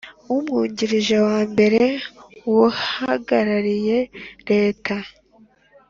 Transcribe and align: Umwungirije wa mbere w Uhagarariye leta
Umwungirije 0.33 1.15
wa 1.27 1.39
mbere 1.51 1.81
w 2.53 2.53
Uhagarariye 2.69 3.97
leta 4.49 4.95